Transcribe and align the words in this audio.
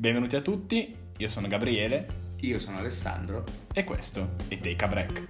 Benvenuti 0.00 0.36
a 0.36 0.40
tutti, 0.40 0.96
io 1.16 1.26
sono 1.26 1.48
Gabriele 1.48 2.06
Io 2.42 2.60
sono 2.60 2.78
Alessandro. 2.78 3.42
e 3.74 3.82
questo 3.82 4.36
è 4.46 4.56
Take 4.60 4.84
a 4.84 4.86
Break. 4.86 5.26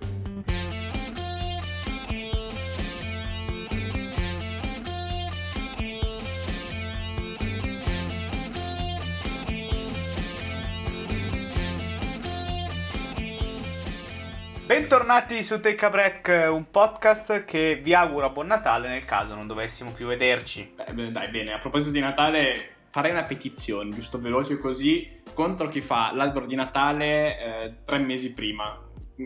Bentornati 14.66 15.42
su 15.42 15.60
Take 15.60 15.86
a 15.86 15.88
Break, 15.88 16.48
un 16.50 16.70
podcast 16.70 17.46
che 17.46 17.80
vi 17.82 17.94
augura 17.94 18.28
buon 18.28 18.48
Natale 18.48 18.88
nel 18.88 19.06
caso 19.06 19.34
non 19.34 19.46
dovessimo 19.46 19.92
più 19.92 20.06
vederci. 20.06 20.74
Beh, 20.76 20.92
beh, 20.92 21.10
dai, 21.10 21.30
bene, 21.30 21.54
a 21.54 21.58
proposito 21.58 21.90
di 21.90 22.00
Natale, 22.00 22.76
farei 22.98 23.12
una 23.12 23.22
petizione, 23.22 23.92
giusto 23.92 24.18
veloce 24.18 24.58
così, 24.58 25.08
contro 25.32 25.68
chi 25.68 25.80
fa 25.80 26.10
l'albero 26.12 26.46
di 26.46 26.56
Natale 26.56 27.38
eh, 27.38 27.74
tre 27.84 27.98
mesi 27.98 28.32
prima. 28.32 28.76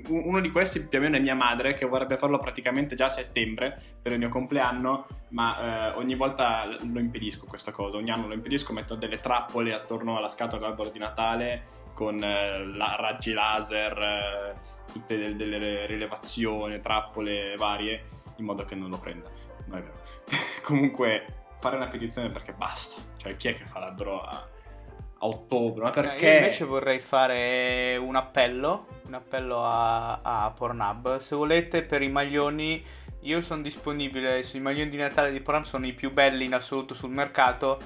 Uno 0.08 0.40
di 0.40 0.50
questi 0.50 0.86
più 0.86 0.98
o 0.98 1.00
meno 1.00 1.16
è 1.16 1.20
mia 1.20 1.34
madre, 1.34 1.72
che 1.72 1.86
vorrebbe 1.86 2.18
farlo 2.18 2.38
praticamente 2.38 2.94
già 2.94 3.06
a 3.06 3.08
settembre 3.08 3.80
per 4.02 4.12
il 4.12 4.18
mio 4.18 4.28
compleanno, 4.28 5.06
ma 5.30 5.92
eh, 5.94 5.96
ogni 5.96 6.16
volta 6.16 6.66
lo 6.66 6.98
impedisco 6.98 7.46
questa 7.46 7.72
cosa. 7.72 7.96
Ogni 7.96 8.10
anno 8.10 8.26
lo 8.26 8.34
impedisco, 8.34 8.74
metto 8.74 8.94
delle 8.94 9.16
trappole 9.16 9.72
attorno 9.72 10.18
alla 10.18 10.28
scatola 10.28 10.60
dell'albero 10.60 10.90
di 10.90 10.98
Natale 10.98 11.62
con 11.94 12.22
eh, 12.22 12.66
la- 12.74 12.96
raggi 12.98 13.32
laser, 13.32 13.98
eh, 13.98 14.54
tutte 14.92 15.16
del- 15.16 15.36
delle 15.36 15.86
rilevazioni, 15.86 16.78
trappole 16.82 17.56
varie, 17.56 18.02
in 18.36 18.44
modo 18.44 18.64
che 18.64 18.74
non 18.74 18.90
lo 18.90 18.98
prenda. 18.98 19.30
Comunque, 20.62 21.41
fare 21.62 21.76
una 21.76 21.86
petizione 21.86 22.28
perché 22.28 22.52
basta. 22.52 23.00
Cioè, 23.16 23.36
chi 23.36 23.46
è 23.46 23.54
che 23.54 23.64
fa 23.64 23.78
l'albero 23.78 24.20
a, 24.20 24.32
a 24.32 25.26
ottobre? 25.26 25.84
Ma 25.84 25.90
perché? 25.90 26.28
Io 26.28 26.36
invece 26.38 26.64
vorrei 26.64 26.98
fare 26.98 27.96
un 27.96 28.16
appello, 28.16 28.86
un 29.06 29.14
appello 29.14 29.64
a, 29.64 30.20
a 30.22 30.50
Pornhub. 30.50 31.18
Se 31.18 31.36
volete 31.36 31.84
per 31.84 32.02
i 32.02 32.08
maglioni, 32.08 32.84
io 33.20 33.40
sono 33.40 33.62
disponibile, 33.62 34.44
i 34.52 34.58
maglioni 34.58 34.90
di 34.90 34.96
Natale 34.96 35.30
di 35.30 35.40
Pornhub 35.40 35.64
sono 35.64 35.86
i 35.86 35.92
più 35.92 36.12
belli 36.12 36.46
in 36.46 36.54
assoluto 36.54 36.94
sul 36.94 37.10
mercato. 37.10 37.78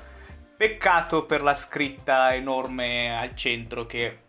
Peccato 0.56 1.26
per 1.26 1.42
la 1.42 1.54
scritta 1.54 2.34
enorme 2.34 3.14
al 3.14 3.36
centro 3.36 3.84
che 3.84 4.20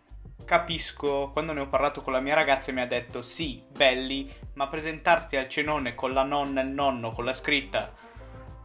capisco, 0.44 1.30
quando 1.32 1.54
ne 1.54 1.60
ho 1.60 1.68
parlato 1.68 2.02
con 2.02 2.12
la 2.12 2.20
mia 2.20 2.34
ragazza 2.34 2.70
mi 2.70 2.82
ha 2.82 2.86
detto 2.86 3.22
sì, 3.22 3.62
belli, 3.66 4.30
ma 4.54 4.68
presentarti 4.68 5.38
al 5.38 5.48
cenone 5.48 5.94
con 5.94 6.12
la 6.12 6.22
nonna 6.22 6.60
e 6.60 6.64
il 6.64 6.70
nonno 6.70 7.12
con 7.12 7.24
la 7.24 7.32
scritta 7.32 8.07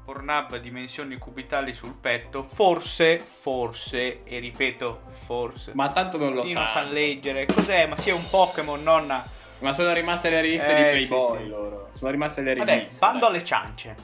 Pornhub 0.04 0.58
dimensioni 0.58 1.18
cubitali 1.18 1.73
sul 1.73 1.96
petto, 1.96 2.44
forse, 2.44 3.20
forse, 3.20 4.22
e 4.23 4.40
ripeto, 4.40 5.02
forse. 5.08 5.72
Ma 5.76 5.90
tanto 5.92 6.18
non 6.18 6.34
lo 6.34 6.46
sì, 6.46 6.52
sa. 6.52 6.59
non 6.59 6.68
sa 6.68 6.82
leggere. 6.82 7.46
Cos'è? 7.46 7.86
Ma 7.88 7.96
sia 7.98 8.14
un 8.14 8.30
Pokémon, 8.30 8.84
nonna. 8.84 9.24
Ma 9.59 9.74
sono 9.74 9.94
rimaste 9.94 10.30
le 10.30 10.42
riviste 10.42 10.90
Eh, 10.92 10.94
di 10.94 11.00
sì, 11.00 11.08
Playboy 11.08 11.38
sì. 11.44 11.48
loro. 11.48 11.90
Sono 11.94 12.12
rimaste 12.12 12.42
le 12.42 12.56
Vabbè, 12.56 12.74
riviste. 12.80 12.98
bando 13.00 13.20
dai. 13.28 13.30
alle 13.30 13.44
ciance. 13.46 13.96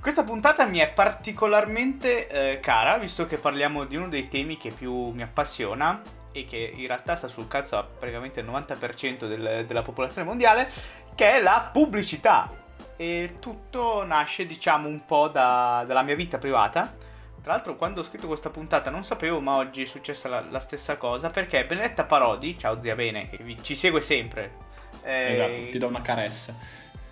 Questa 0.00 0.24
puntata 0.24 0.64
mi 0.66 0.78
è 0.78 0.88
particolarmente 0.88 2.28
eh, 2.28 2.60
cara, 2.60 2.96
visto 2.96 3.26
che 3.26 3.36
parliamo 3.36 3.84
di 3.84 3.96
uno 3.96 4.08
dei 4.08 4.28
temi 4.28 4.56
che 4.56 4.70
più 4.70 5.10
mi 5.10 5.22
appassiona 5.22 6.02
e 6.32 6.44
che 6.46 6.70
in 6.74 6.86
realtà 6.86 7.16
sta 7.16 7.28
sul 7.28 7.48
cazzo 7.48 7.76
a 7.76 7.82
praticamente 7.82 8.40
il 8.40 8.46
90% 8.46 9.26
del- 9.26 9.64
della 9.66 9.82
popolazione 9.82 10.26
mondiale, 10.26 10.70
che 11.14 11.32
è 11.32 11.42
la 11.42 11.68
pubblicità. 11.72 12.50
E 12.96 13.36
tutto 13.40 14.04
nasce, 14.04 14.46
diciamo, 14.46 14.88
un 14.88 15.04
po' 15.04 15.28
da- 15.28 15.84
dalla 15.86 16.02
mia 16.02 16.14
vita 16.16 16.38
privata. 16.38 16.94
Tra 17.42 17.52
l'altro, 17.52 17.76
quando 17.76 18.00
ho 18.00 18.04
scritto 18.04 18.26
questa 18.26 18.50
puntata 18.50 18.90
non 18.90 19.04
sapevo, 19.04 19.40
ma 19.40 19.56
oggi 19.56 19.82
è 19.82 19.86
successa 19.86 20.28
la, 20.28 20.40
la 20.50 20.58
stessa 20.60 20.96
cosa, 20.96 21.30
perché 21.30 21.64
Benedetta 21.64 22.04
Parodi, 22.04 22.58
ciao 22.58 22.80
zia 22.80 22.94
Bene, 22.96 23.28
che 23.30 23.42
vi- 23.44 23.58
ci 23.62 23.74
segue 23.76 24.00
sempre. 24.00 24.64
eh, 25.02 25.32
Esatto, 25.32 25.70
ti 25.70 25.78
do 25.78 25.86
una 25.86 26.02
caressa. 26.02 26.54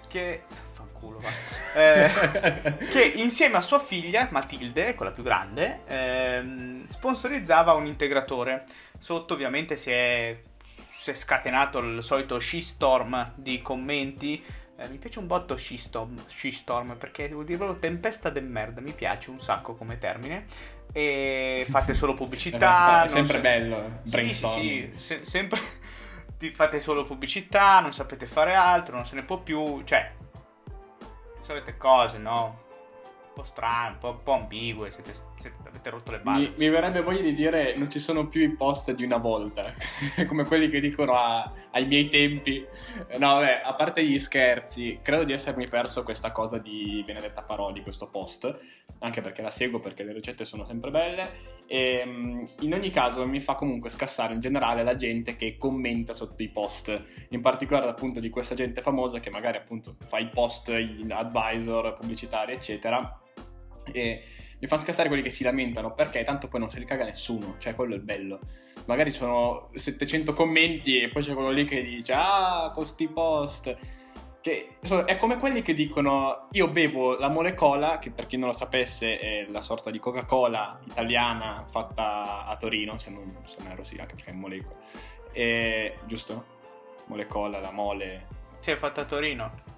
che 0.09 0.43
fanculo 0.73 1.19
va. 1.19 1.29
Eh, 1.77 2.77
che 2.93 3.03
insieme 3.17 3.57
a 3.57 3.61
sua 3.61 3.79
figlia 3.81 4.29
Matilde, 4.31 4.95
quella 4.95 5.11
più 5.11 5.23
grande, 5.25 5.81
ehm, 5.87 6.87
sponsorizzava 6.89 7.73
un 7.75 7.87
integratore. 7.87 8.65
Sotto 8.99 9.35
ovviamente 9.35 9.77
si 9.77 9.91
è, 9.91 10.41
si 10.89 11.11
è 11.11 11.15
scatenato 11.15 11.79
il 11.81 12.03
solito 12.03 12.39
shitstorm 12.41 13.33
di 13.35 13.61
commenti. 13.61 14.43
Eh, 14.85 14.89
mi 14.89 14.99
piace 14.99 15.19
un 15.19 15.27
botto 15.27 15.57
shitstorm, 15.57 16.23
shitstorm 16.27 16.97
perché 16.97 17.29
devo 17.29 17.43
dire 17.43 17.59
proprio 17.59 17.79
tempesta 17.79 18.31
de 18.31 18.41
merda, 18.41 18.81
mi 18.81 18.93
piace 18.93 19.31
un 19.31 19.41
sacco 19.41 19.75
come 19.75 19.99
termine. 19.99 20.47
E 20.93 21.67
fate 21.71 21.95
solo 21.95 22.15
pubblicità. 22.15 23.05
è 23.05 23.09
sempre 23.09 23.37
so- 23.37 23.41
bello. 23.41 24.01
sì, 24.05 24.31
sì, 24.33 24.47
sì, 24.49 24.93
se- 24.95 25.25
sempre 25.25 25.61
fate 26.53 26.81
solo 26.81 27.05
pubblicità, 27.05 27.81
non 27.81 27.93
sapete 27.93 28.27
fare 28.27 28.55
altro, 28.55 28.97
non 28.97 29.07
se 29.07 29.15
ne 29.15 29.23
può 29.23 29.41
più, 29.41 29.83
cioè, 29.85 30.13
solite 31.41 31.77
cose, 31.77 32.19
no? 32.19 32.63
Un 33.05 33.33
po' 33.35 33.45
strane, 33.45 33.93
un 33.93 33.99
po', 33.99 34.11
un 34.11 34.23
po' 34.23 34.33
ambigue, 34.33 34.91
siete, 34.91 35.15
siete- 35.45 35.69
avete 35.69 35.91
rotto 35.91 36.11
le 36.11 36.21
balle. 36.21 36.49
Mi, 36.49 36.55
mi 36.57 36.69
verrebbe 36.69 37.03
voglia 37.03 37.21
di 37.21 37.35
dire 37.35 37.75
non 37.77 37.91
ci 37.91 37.99
sono 37.99 38.29
più 38.29 38.43
i 38.43 38.55
post 38.57 38.93
di 38.93 39.05
una 39.05 39.19
volta, 39.19 39.73
come 40.27 40.45
quelli 40.45 40.69
che 40.69 40.81
dicono 40.81 41.13
a- 41.15 41.51
ai 41.73 41.87
miei 41.87 42.09
tempi. 42.09 42.65
No, 43.19 43.35
vabbè, 43.35 43.61
a 43.65 43.75
parte 43.75 44.05
gli 44.05 44.19
scherzi, 44.19 45.01
credo 45.03 45.25
di 45.25 45.33
essermi 45.33 45.69
perso 45.69 46.03
questa 46.03 46.33
cosa 46.33 46.59
di 46.59 47.03
Benedetta 47.05 47.43
Parodi, 47.43 47.83
questo 47.83 48.09
post, 48.09 48.55
anche 49.01 49.21
perché 49.21 49.43
la 49.43 49.51
seguo 49.51 49.81
perché 49.81 50.03
le 50.03 50.13
ricette 50.13 50.45
sono 50.45 50.65
sempre 50.65 50.91
belle. 50.91 51.53
E 51.67 52.03
mm, 52.07 52.45
in 52.61 52.75
ogni 52.75 52.91
caso 52.91 53.27
mi 53.27 53.41
fa 53.41 53.55
comunque 53.55 53.91
scassare 53.91 54.35
in 54.35 54.41
generale 54.41 54.83
la 54.83 54.95
gente 54.97 55.37
che 55.37 55.57
commenta 55.59 56.13
sotto 56.13 56.43
i 56.43 56.49
post, 56.49 57.03
in 57.31 57.41
particolare 57.41 57.91
appunto 57.91 58.21
di 58.21 58.31
questa 58.31 58.55
gente 58.55 58.81
famosa 58.81 59.21
che 59.21 59.31
magari 59.31 59.59
appunto 59.59 59.97
fa 60.07 60.19
i 60.19 60.29
post, 60.29 60.73
gli 60.73 61.11
advisor 61.11 61.95
pubblicitari, 61.95 62.53
eccetera. 62.53 63.19
E 63.93 64.23
mi 64.59 64.67
fa 64.67 64.79
scassare 64.79 65.09
quelli 65.09 65.23
che 65.23 65.31
si 65.31 65.45
lamentano 65.45 65.93
perché 65.93 66.23
tanto 66.25 66.49
poi 66.49 66.61
non 66.61 66.71
se 66.71 66.79
li 66.79 66.85
caga 66.85 67.05
nessuno, 67.05 67.57
cioè 67.59 67.75
quello 67.75 67.95
è 67.95 67.97
il 67.97 68.03
bello. 68.03 68.41
Magari 68.87 69.11
sono 69.11 69.69
700 69.75 70.33
commenti 70.33 71.01
e 71.01 71.09
poi 71.09 71.23
c'è 71.23 71.35
quello 71.35 71.51
lì 71.51 71.65
che 71.65 71.83
dice 71.83 72.13
ah, 72.15 72.71
con 72.75 72.85
sti 72.85 73.09
post. 73.09 73.77
Che 74.41 74.77
so- 74.83 75.05
è 75.05 75.17
come 75.17 75.39
quelli 75.39 75.63
che 75.63 75.75
dicono 75.75 76.49
io 76.53 76.69
bevo 76.69 77.17
la 77.19 77.29
mole 77.29 77.55
cola, 77.55 77.99
che 77.99 78.11
per 78.11 78.27
chi 78.27 78.37
non 78.37 78.49
lo 78.49 78.55
sapesse 78.55 79.19
è 79.19 79.47
la 79.51 79.63
sorta 79.63 79.91
di 79.91 79.99
Coca-Cola 79.99 80.81
italiana 80.87 81.65
fatta 81.67 82.47
a 82.47 82.57
Torino, 82.57 82.99
se 82.99 83.11
non, 83.11 83.41
se 83.47 83.57
non 83.61 83.73
ero 83.73 83.85
sì, 83.85 83.97
anche 83.97 84.15
perché 84.15 84.31
è 84.31 84.35
molecola. 84.35 84.77
E, 85.33 85.97
giusto? 86.07 86.53
Mole 87.07 87.27
cola, 87.27 87.59
la 87.61 87.71
mole 87.71 88.27
Si 88.61 88.71
è 88.71 88.77
fatta 88.77 89.03
a 89.03 89.05
Torino. 89.05 89.74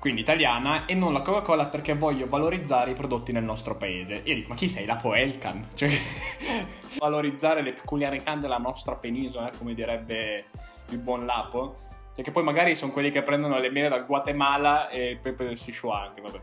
Quindi 0.00 0.22
italiana, 0.22 0.86
e 0.86 0.94
non 0.94 1.12
la 1.12 1.20
Coca-Cola 1.20 1.66
perché 1.66 1.94
voglio 1.94 2.26
valorizzare 2.26 2.92
i 2.92 2.94
prodotti 2.94 3.32
nel 3.32 3.44
nostro 3.44 3.76
paese. 3.76 4.22
Io 4.24 4.34
dico, 4.34 4.48
ma 4.48 4.54
chi 4.54 4.66
sei? 4.66 4.86
La 4.86 4.96
Poelcan? 4.96 5.68
Cioè, 5.76 5.90
valorizzare 6.98 7.62
le 7.62 7.72
peculiarità 7.72 8.34
della 8.34 8.56
nostra 8.56 8.96
penisola, 8.96 9.52
come 9.56 9.74
direbbe 9.74 10.46
il 10.88 10.98
buon 10.98 11.26
Lapo. 11.26 11.76
Cioè, 12.14 12.24
che 12.24 12.30
poi 12.30 12.42
magari 12.42 12.74
sono 12.74 12.90
quelli 12.90 13.10
che 13.10 13.22
prendono 13.22 13.58
le 13.58 13.70
mele 13.70 13.88
dal 13.88 14.06
Guatemala 14.06 14.88
e 14.88 15.10
il 15.10 15.18
pepe 15.18 15.44
del 15.44 15.58
Sichuan, 15.58 16.14
che 16.14 16.20
vabbè. 16.22 16.40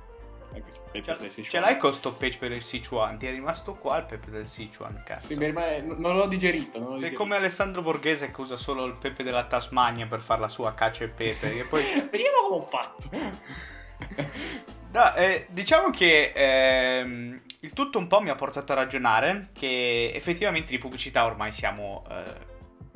Anche 0.53 0.71
se 0.71 0.81
del 0.91 1.45
Ce, 1.45 1.59
l'hai 1.59 1.77
con 1.77 1.93
sto 1.93 2.13
pepe 2.13 2.37
per 2.37 2.51
il 2.51 2.63
Sichuan? 2.63 3.17
Ti 3.17 3.27
è 3.27 3.31
rimasto 3.31 3.75
qua 3.75 3.97
il 3.97 4.05
pepe 4.05 4.31
del 4.31 4.47
Sichuan, 4.47 5.03
cazzo. 5.05 5.27
Sì, 5.27 5.35
mi 5.35 5.45
rimane- 5.45 5.81
non 5.81 6.15
l'ho 6.15 6.27
digerito. 6.27 6.77
Non 6.79 6.87
l'ho 6.87 6.93
Sei 6.93 7.09
digerito. 7.09 7.21
come 7.23 7.35
Alessandro 7.35 7.81
Borghese 7.81 8.31
che 8.31 8.41
usa 8.41 8.55
solo 8.55 8.85
il 8.85 8.97
pepe 8.99 9.23
della 9.23 9.43
Tasmania 9.45 10.07
per 10.07 10.21
fare 10.21 10.41
la 10.41 10.47
sua 10.47 10.73
cacio 10.73 11.03
e 11.03 11.09
pepe. 11.09 11.59
E 11.59 11.63
poi 11.63 11.81
Vediamo 12.09 12.37
come 12.47 12.55
ho 12.55 12.61
fatto. 12.61 13.09
No, 14.89 15.13
eh, 15.15 15.47
diciamo 15.49 15.89
che 15.91 16.31
ehm, 16.33 17.41
il 17.59 17.73
tutto 17.73 17.97
un 17.99 18.07
po' 18.07 18.21
mi 18.21 18.29
ha 18.29 18.35
portato 18.35 18.71
a 18.71 18.75
ragionare 18.75 19.49
che 19.53 20.11
effettivamente 20.15 20.69
di 20.71 20.77
pubblicità 20.77 21.25
ormai 21.25 21.51
siamo 21.51 22.05
eh, 22.09 22.23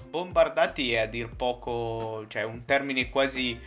bombardati 0.10 0.94
e 0.94 1.00
a 1.00 1.06
dir 1.06 1.30
poco, 1.36 2.26
cioè 2.28 2.44
un 2.44 2.64
termine 2.66 3.10
quasi 3.10 3.52
eh, 3.52 3.60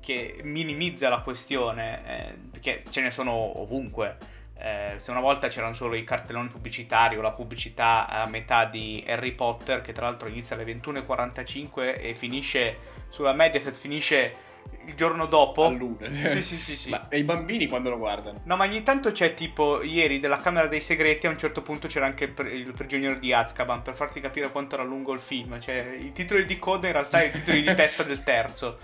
che 0.00 0.40
minimizza 0.42 1.08
la 1.08 1.20
questione, 1.20 2.00
eh, 2.06 2.34
perché 2.50 2.84
ce 2.90 3.00
ne 3.00 3.10
sono 3.10 3.60
ovunque. 3.60 4.16
Eh, 4.60 4.94
se 4.96 5.10
una 5.12 5.20
volta 5.20 5.46
c'erano 5.46 5.72
solo 5.72 5.94
i 5.94 6.02
cartelloni 6.02 6.48
pubblicitari 6.48 7.16
o 7.16 7.20
la 7.20 7.30
pubblicità 7.30 8.08
a 8.08 8.26
metà 8.26 8.64
di 8.64 9.04
Harry 9.06 9.32
Potter, 9.32 9.80
che 9.80 9.92
tra 9.92 10.06
l'altro 10.06 10.28
inizia 10.28 10.56
alle 10.56 10.64
21.45 10.64 12.00
e 12.00 12.14
finisce 12.14 12.76
sulla 13.08 13.32
Mediaset, 13.32 13.74
finisce 13.74 14.46
il 14.88 14.94
giorno 14.94 15.26
dopo. 15.26 15.64
A 15.64 15.68
luna. 15.68 16.10
Sì, 16.10 16.42
sì, 16.42 16.56
sì, 16.56 16.76
sì. 16.76 16.90
Ma 16.90 17.08
e 17.08 17.18
i 17.18 17.24
bambini 17.24 17.66
quando 17.66 17.90
lo 17.90 17.98
guardano? 17.98 18.40
No, 18.44 18.56
ma 18.56 18.64
ogni 18.64 18.82
tanto 18.82 19.12
c'è 19.12 19.34
tipo 19.34 19.82
ieri 19.82 20.18
della 20.18 20.38
Camera 20.38 20.66
dei 20.66 20.80
Segreti. 20.80 21.26
A 21.26 21.30
un 21.30 21.38
certo 21.38 21.62
punto 21.62 21.86
c'era 21.86 22.06
anche 22.06 22.24
il, 22.24 22.30
pri- 22.30 22.52
il 22.54 22.72
prigioniero 22.72 23.18
di 23.18 23.32
Azkaban 23.32 23.82
per 23.82 23.94
farti 23.94 24.20
capire 24.20 24.50
quanto 24.50 24.74
era 24.74 24.84
lungo 24.84 25.12
il 25.12 25.20
film. 25.20 25.60
Cioè, 25.60 25.98
i 26.00 26.12
titoli 26.12 26.44
di 26.46 26.58
coda 26.58 26.86
in 26.86 26.94
realtà 26.94 27.22
i 27.22 27.30
titoli 27.30 27.62
di 27.62 27.72
testa 27.76 28.02
del 28.02 28.22
terzo. 28.22 28.78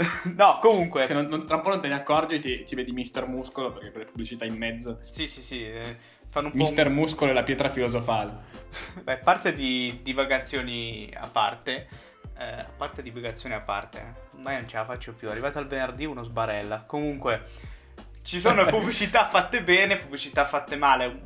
no, 0.36 0.58
comunque. 0.60 1.02
Se 1.02 1.12
non, 1.12 1.26
non- 1.26 1.46
tra 1.46 1.56
un 1.56 1.62
po' 1.62 1.68
non 1.70 1.80
te 1.80 1.88
ne 1.88 1.94
accorgi, 1.94 2.40
ti, 2.40 2.64
ti 2.64 2.74
vedi 2.74 2.92
Mister 2.92 3.26
Muscolo 3.26 3.72
perché 3.72 3.90
quelle 3.90 4.06
pubblicità 4.06 4.44
in 4.44 4.56
mezzo. 4.56 5.00
Sì, 5.02 5.26
sì, 5.26 5.42
sì. 5.42 5.64
eh, 5.64 5.96
fanno 6.28 6.48
un 6.48 6.52
Mister 6.54 6.84
po'... 6.84 6.90
un- 6.90 6.96
Muscolo 6.96 7.30
e 7.30 7.34
la 7.34 7.42
pietra 7.42 7.68
filosofale. 7.68 8.32
Beh, 9.02 9.12
a 9.14 9.18
parte 9.18 9.52
di 9.52 10.00
divagazioni 10.02 11.12
a 11.14 11.26
parte, 11.26 11.88
eh, 12.38 12.44
a 12.44 12.70
parte 12.76 13.02
divagazioni 13.02 13.54
a 13.54 13.60
parte, 13.60 14.14
ormai 14.34 14.54
non 14.60 14.68
ce 14.68 14.76
la 14.76 14.84
faccio 14.84 15.12
più. 15.12 15.28
Arrivato 15.28 15.58
al 15.58 15.66
venerdì 15.66 16.04
uno 16.04 16.22
sbarella. 16.22 16.82
Comunque, 16.86 17.42
ci 18.22 18.40
sono 18.40 18.64
pubblicità 18.70 19.24
fatte 19.26 19.62
bene, 19.62 19.96
pubblicità 19.96 20.44
fatte 20.44 20.76
male, 20.76 21.20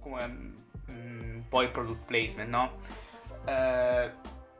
come 0.00 0.26
mm, 0.90 1.34
un 1.36 1.44
po' 1.48 1.62
i 1.62 1.68
product 1.70 2.04
placement, 2.06 2.48
no? 2.48 2.72
Eh, 3.46 4.10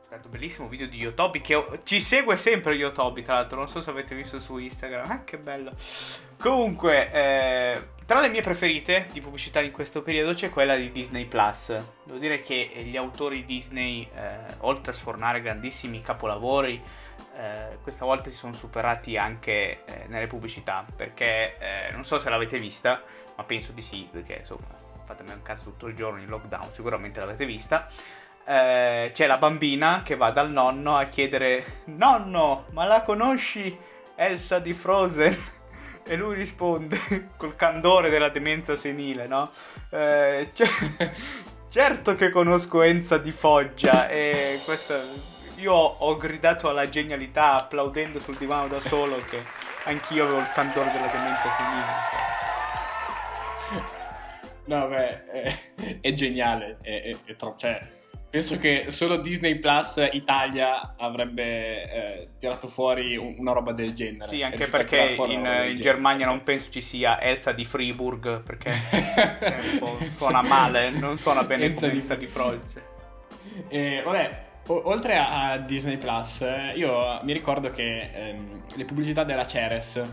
guarda, 0.09 0.27
bellissimo 0.27 0.67
video 0.67 0.87
di 0.87 0.97
Yotobi 0.97 1.39
che 1.39 1.63
ci 1.83 2.01
segue 2.01 2.35
sempre 2.35 2.73
Yotobi, 2.73 3.21
tra 3.21 3.35
l'altro, 3.35 3.59
non 3.59 3.69
so 3.69 3.79
se 3.79 3.91
avete 3.91 4.15
visto 4.15 4.39
su 4.39 4.57
Instagram. 4.57 5.09
Ah, 5.09 5.23
che 5.23 5.37
bello. 5.37 5.71
Comunque, 6.39 7.11
eh, 7.11 7.81
tra 8.05 8.19
le 8.19 8.29
mie 8.29 8.41
preferite 8.41 9.07
di 9.11 9.21
pubblicità 9.21 9.61
in 9.61 9.71
questo 9.71 10.01
periodo 10.01 10.33
c'è 10.33 10.49
quella 10.49 10.75
di 10.75 10.91
Disney 10.91 11.25
Plus. 11.25 11.77
Devo 12.03 12.17
dire 12.17 12.41
che 12.41 12.71
gli 12.85 12.97
autori 12.97 13.45
Disney, 13.45 14.09
eh, 14.11 14.55
oltre 14.59 14.91
a 14.91 14.95
sfornare 14.95 15.41
grandissimi 15.41 16.01
capolavori, 16.01 16.81
eh, 17.37 17.77
questa 17.83 18.05
volta 18.05 18.31
si 18.31 18.35
sono 18.35 18.53
superati 18.53 19.15
anche 19.15 19.83
eh, 19.85 20.05
nelle 20.07 20.25
pubblicità. 20.25 20.85
Perché 20.95 21.57
eh, 21.59 21.91
non 21.91 22.03
so 22.03 22.17
se 22.17 22.29
l'avete 22.31 22.57
vista, 22.57 23.03
ma 23.37 23.43
penso 23.43 23.73
di 23.73 23.83
sì, 23.83 24.07
perché 24.11 24.37
insomma, 24.39 24.65
fatemi 25.05 25.33
un 25.33 25.43
caso 25.43 25.65
tutto 25.65 25.85
il 25.85 25.95
giorno 25.95 26.19
in 26.19 26.27
lockdown, 26.29 26.73
sicuramente 26.73 27.19
l'avete 27.19 27.45
vista. 27.45 27.87
Eh, 28.49 29.11
c'è 29.13 29.27
la 29.27 29.37
bambina 29.37 30.01
che 30.03 30.15
va 30.15 30.31
dal 30.31 30.49
nonno 30.49 30.97
a 30.97 31.03
chiedere: 31.03 31.83
Nonno, 31.85 32.65
ma 32.71 32.85
la 32.85 33.03
conosci 33.03 33.77
Elsa 34.15 34.57
di 34.59 34.73
Frozen? 34.73 35.37
E 36.09 36.15
lui 36.15 36.33
risponde 36.33 36.97
col 37.37 37.55
candore 37.55 38.09
della 38.09 38.29
demenza 38.29 38.75
senile, 38.75 39.27
no? 39.27 39.47
Eh, 39.91 40.49
ce- 40.55 41.13
certo 41.69 42.15
che 42.15 42.31
conosco 42.31 42.81
Enza 42.81 43.19
di 43.19 43.31
Foggia 43.31 44.07
e 44.09 44.59
questa... 44.65 44.99
Io 45.57 45.73
ho, 45.73 46.17
gridato 46.17 46.67
alla 46.67 46.89
genialità 46.89 47.53
applaudendo 47.53 48.19
sul 48.21 48.37
divano 48.37 48.67
da 48.69 48.79
solo 48.79 49.17
che 49.29 49.43
anch'io 49.83 50.23
avevo 50.23 50.39
il 50.39 50.51
candore 50.51 50.89
della 50.91 51.05
demenza 51.05 51.51
senile. 51.51 51.85
No, 54.65 54.87
beh, 54.87 55.25
è, 55.25 55.99
è 56.01 56.11
geniale. 56.13 56.79
È, 56.81 57.01
è- 57.03 57.17
è 57.23 57.35
tro- 57.35 57.55
cioè, 57.55 57.79
penso 58.29 58.57
che 58.59 58.87
solo 58.89 59.17
Disney 59.17 59.55
Plus 59.55 60.07
Italia 60.11 60.95
avrebbe 60.97 61.91
eh, 61.91 62.27
tirato 62.39 62.67
fuori 62.67 63.17
un- 63.17 63.35
una 63.37 63.51
roba 63.51 63.71
del 63.71 63.93
genere. 63.93 64.27
Sì, 64.29 64.41
anche 64.43 64.67
perché 64.67 65.15
in, 65.27 65.45
in. 65.69 65.75
Germania 65.75 66.25
non 66.25 66.43
penso 66.43 66.69
ci 66.71 66.81
sia 66.81 67.21
Elsa 67.21 67.51
di 67.51 67.65
Friburg 67.65 68.41
perché 68.43 68.71
suona 70.11 70.41
male, 70.41 70.89
non 70.91 71.17
suona 71.17 71.43
bene 71.43 71.65
Elsa 71.65 71.81
come 71.81 71.91
di- 71.93 71.99
Elsa 71.99 72.15
di 72.15 72.27
Freud. 72.27 72.61
E, 73.67 74.01
vabbè, 74.03 74.45
o- 74.67 74.81
oltre 74.89 75.17
a, 75.17 75.57
Disney 75.57 75.97
Plus, 75.97 76.41
eh, 76.41 76.73
io 76.75 77.19
mi 77.23 77.33
ricordo 77.33 77.69
che 77.71 78.09
ehm, 78.13 78.61
le 78.75 78.85
pubblicità 78.85 79.23
della 79.23 79.45
Ceres, 79.45 80.03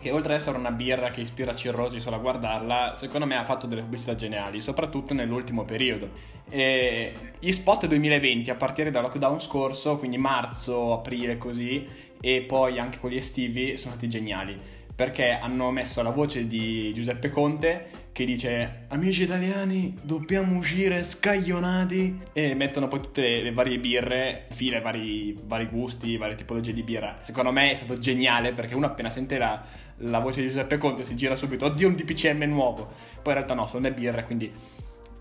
che 0.00 0.10
oltre 0.10 0.34
ad 0.34 0.40
essere 0.40 0.56
una 0.56 0.72
birra 0.72 1.08
che 1.08 1.20
ispira 1.20 1.54
cirrosi 1.54 2.00
solo 2.00 2.16
a 2.16 2.18
guardarla, 2.18 2.94
secondo 2.94 3.26
me 3.26 3.36
ha 3.36 3.44
fatto 3.44 3.66
delle 3.66 3.82
pubblicità 3.82 4.14
geniali, 4.14 4.60
soprattutto 4.60 5.14
nell'ultimo 5.14 5.64
periodo. 5.64 6.08
E 6.48 7.12
gli 7.38 7.52
spot 7.52 7.86
2020, 7.86 8.50
a 8.50 8.54
partire 8.54 8.90
dal 8.90 9.02
lockdown 9.02 9.40
scorso, 9.40 9.98
quindi 9.98 10.16
marzo, 10.16 10.94
aprile 10.94 11.36
così, 11.38 11.86
e 12.20 12.40
poi 12.42 12.78
anche 12.78 12.98
quelli 12.98 13.16
estivi, 13.16 13.76
sono 13.76 13.92
stati 13.92 14.08
geniali. 14.08 14.56
Perché 15.00 15.30
hanno 15.30 15.70
messo 15.70 16.02
la 16.02 16.10
voce 16.10 16.46
di 16.46 16.92
Giuseppe 16.92 17.30
Conte 17.30 17.88
che 18.12 18.26
dice 18.26 18.84
Amici 18.88 19.22
italiani, 19.22 19.96
dobbiamo 20.02 20.58
uscire 20.58 21.02
scaglionati 21.04 22.20
e 22.34 22.52
mettono 22.54 22.86
poi 22.86 23.00
tutte 23.00 23.22
le, 23.22 23.42
le 23.44 23.52
varie 23.52 23.78
birre, 23.78 24.44
file, 24.50 24.82
vari, 24.82 25.34
vari 25.46 25.68
gusti, 25.68 26.18
varie 26.18 26.34
tipologie 26.34 26.74
di 26.74 26.82
birra. 26.82 27.16
Secondo 27.20 27.50
me 27.50 27.70
è 27.70 27.76
stato 27.76 27.94
geniale 27.96 28.52
perché 28.52 28.74
uno 28.74 28.84
appena 28.84 29.08
sente 29.08 29.38
la, 29.38 29.64
la 30.00 30.18
voce 30.18 30.42
di 30.42 30.48
Giuseppe 30.48 30.76
Conte 30.76 31.02
si 31.02 31.16
gira 31.16 31.34
subito, 31.34 31.64
oddio 31.64 31.88
un 31.88 31.94
DPCM 31.94 32.42
nuovo. 32.42 32.84
Poi 33.22 33.32
in 33.32 33.32
realtà 33.32 33.54
no, 33.54 33.66
sono 33.66 33.84
le 33.84 33.94
birre, 33.94 34.26
quindi 34.26 34.52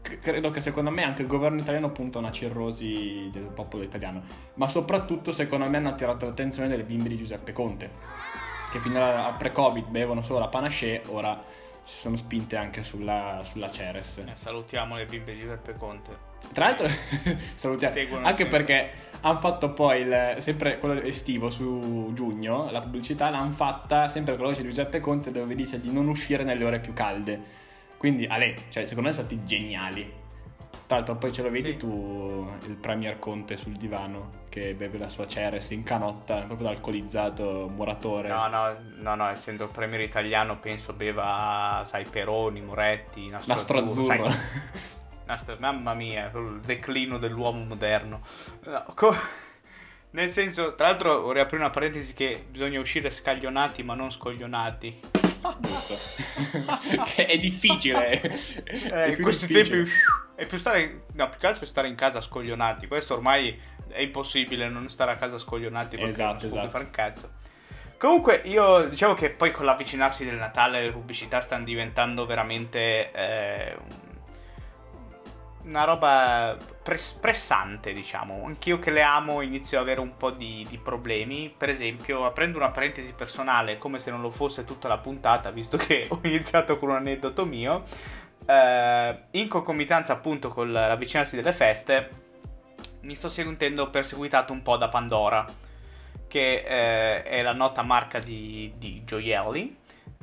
credo 0.02 0.50
che 0.50 0.60
secondo 0.60 0.90
me 0.90 1.04
anche 1.04 1.22
il 1.22 1.30
governo 1.30 1.62
italiano 1.62 1.90
punta 1.94 2.18
una 2.18 2.32
cirrosi 2.32 3.30
del 3.32 3.50
popolo 3.56 3.84
italiano. 3.84 4.24
Ma 4.56 4.68
soprattutto 4.68 5.32
secondo 5.32 5.70
me 5.70 5.78
hanno 5.78 5.88
attirato 5.88 6.26
l'attenzione 6.26 6.68
delle 6.68 6.84
bimbe 6.84 7.08
di 7.08 7.16
Giuseppe 7.16 7.54
Conte 7.54 8.49
che 8.72 8.80
fino 8.80 9.04
a 9.04 9.34
pre-Covid 9.38 9.88
bevano 9.88 10.22
solo 10.22 10.40
la 10.40 10.48
panache, 10.48 11.04
ora 11.08 11.42
si 11.84 11.98
sono 11.98 12.16
spinte 12.16 12.56
anche 12.56 12.84
sulla, 12.84 13.42
sulla 13.44 13.70
Ceres. 13.72 14.20
Eh, 14.20 14.36
salutiamo 14.36 14.96
le 14.96 15.06
bimbe 15.06 15.34
di 15.34 15.42
Giuseppe 15.42 15.76
Conte. 15.76 16.28
Tra 16.54 16.66
l'altro, 16.66 16.88
salutiamo. 17.56 17.94
Seguono 17.94 18.26
Anche 18.26 18.42
sempre. 18.42 18.58
perché 18.58 18.92
hanno 19.22 19.40
fatto 19.40 19.72
poi 19.72 20.02
il, 20.02 20.36
sempre 20.38 20.78
quello 20.78 21.02
estivo 21.02 21.50
su 21.50 22.12
giugno, 22.14 22.70
la 22.72 22.82
pubblicità 22.82 23.30
l'hanno 23.30 23.52
fatta 23.52 24.08
sempre 24.08 24.36
con 24.36 24.44
la 24.44 24.50
voce 24.50 24.62
di 24.62 24.70
Giuseppe 24.70 25.00
Conte 25.00 25.32
dove 25.32 25.56
dice 25.56 25.80
di 25.80 25.92
non 25.92 26.08
uscire 26.08 26.44
nelle 26.44 26.64
ore 26.64 26.80
più 26.80 26.94
calde. 26.94 27.68
Quindi, 27.98 28.26
Ale, 28.26 28.56
cioè, 28.70 28.86
secondo 28.86 29.10
me 29.10 29.16
sono 29.16 29.28
stati 29.28 29.44
geniali. 29.46 30.19
Tra 30.90 30.98
l'altro, 30.98 31.18
poi 31.18 31.32
ce 31.32 31.44
lo 31.44 31.52
vedi 31.52 31.70
Sì. 31.74 31.78
tu, 31.78 32.52
il 32.66 32.76
Premier 32.76 33.20
Conte 33.20 33.58
sul 33.58 33.74
divano 33.74 34.32
che 34.50 34.74
beve 34.74 34.98
la 34.98 35.08
sua 35.08 35.28
Ceres 35.28 35.70
in 35.70 35.84
canotta, 35.84 36.38
proprio 36.40 36.66
da 36.66 36.70
alcolizzato, 36.74 37.70
muratore. 37.72 38.28
No, 38.30 38.48
no, 38.48 38.76
no, 38.96 39.14
no, 39.14 39.30
essendo 39.30 39.66
il 39.66 39.70
premier 39.72 40.02
italiano 40.02 40.58
penso 40.58 40.94
beva, 40.94 41.86
sai, 41.88 42.06
Peroni, 42.06 42.62
Moretti, 42.62 43.30
Nastro, 43.30 43.54
Nastro 43.54 43.78
azzurro. 43.84 44.32
Nastro- 45.26 45.58
mamma 45.60 45.94
mia, 45.94 46.32
il 46.34 46.60
declino 46.66 47.20
dell'uomo 47.20 47.64
moderno. 47.66 48.22
No, 48.66 48.84
co- 48.96 49.16
nel 50.10 50.28
senso, 50.30 50.74
tra 50.74 50.88
l'altro 50.88 51.22
vorrei 51.22 51.44
aprire 51.44 51.62
una 51.62 51.72
parentesi 51.72 52.14
che 52.14 52.48
bisogna 52.50 52.80
uscire 52.80 53.12
scaglionati 53.12 53.84
ma 53.84 53.94
non 53.94 54.10
scoglionati. 54.12 55.00
Giusto. 55.60 55.94
che 57.14 57.28
è 57.28 57.38
difficile. 57.38 58.20
Eh, 58.20 58.90
È 58.90 59.06
in 59.10 59.22
questi 59.22 59.46
difficile. 59.46 59.84
tempi 59.84 59.92
è 60.40 60.46
più 60.46 60.58
stare, 60.58 61.04
no, 61.14 61.28
più 61.30 61.38
che 61.40 61.48
altro 61.48 61.66
stare 61.66 61.88
in 61.90 61.96
casa 61.96 62.22
scoglionati. 62.22 62.88
Questo 62.88 63.14
ormai 63.14 63.60
è 63.90 64.00
impossibile 64.02 64.70
non 64.70 64.90
stare 64.90 65.12
a 65.12 65.16
casa 65.16 65.38
scoglionati 65.38 65.98
perché 65.98 66.12
Esatto, 66.12 66.48
non 66.48 66.54
esatto. 66.54 66.70
fare 66.70 66.84
un 66.86 66.92
cazzo. 66.92 67.32
Comunque, 67.98 68.42
io 68.46 68.86
diciamo 68.86 69.14
che 69.14 69.30
poi 69.30 69.52
con 69.52 69.66
l'avvicinarsi 69.66 70.24
del 70.24 70.36
Natale 70.36 70.82
le 70.82 70.92
pubblicità 70.92 71.42
stanno 71.42 71.66
diventando 71.66 72.26
veramente 72.26 73.12
eh, 73.12 73.76
un- 73.78 74.08
una 75.64 75.84
roba 75.84 76.58
pres- 76.82 77.14
pressante, 77.20 77.92
diciamo. 77.92 78.44
Anch'io 78.46 78.80
che 78.80 78.92
le 78.92 79.02
amo 79.02 79.42
inizio 79.42 79.78
ad 79.78 79.84
avere 79.84 80.00
un 80.00 80.16
po' 80.16 80.32
di, 80.32 80.66
di 80.70 80.78
problemi. 80.78 81.54
Per 81.56 81.68
esempio, 81.70 82.26
aprendo 82.26 82.58
una 82.58 82.70
parentesi 82.72 83.14
personale, 83.14 83.78
come 83.78 84.00
se 84.00 84.10
non 84.10 84.22
lo 84.22 84.30
fosse 84.30 84.64
tutta 84.64 84.88
la 84.88 84.98
puntata, 84.98 85.52
visto 85.52 85.76
che 85.78 86.08
ho 86.10 86.20
iniziato 86.24 86.80
con 86.80 86.90
un 86.90 86.96
aneddoto 86.96 87.46
mio. 87.46 87.84
Eh, 88.50 89.20
in 89.32 89.48
concomitanza 89.48 90.14
appunto 90.14 90.50
con 90.50 90.72
l'avvicinarsi 90.72 91.36
delle 91.36 91.54
feste, 91.54 92.10
mi 93.02 93.14
sto 93.14 93.30
sentendo 93.30 93.92
perseguitato 93.92 94.52
un 94.52 94.64
po' 94.64 94.76
da 94.76 94.90
Pandora, 94.90 95.46
che 96.28 96.64
eh, 96.66 97.22
è 97.22 97.42
la 97.44 97.54
nota 97.54 97.84
marca 97.84 98.20
di, 98.20 98.74
di 98.78 99.04
gioielli. 99.06 99.78